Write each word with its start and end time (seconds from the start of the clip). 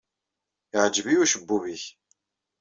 Yeɛjeb-iyi 0.71 1.21
ucebbub-nnek. 1.23 1.83